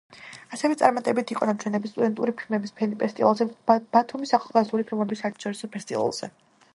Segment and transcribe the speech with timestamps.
[0.55, 6.31] ასევე წარმატებით იყო ნაჩვენები სტუდენტური ფილმების ფესტივალზე და ბათუმის ახალგაზრდული ფილმების საერთაშორისო ფესტივალზე.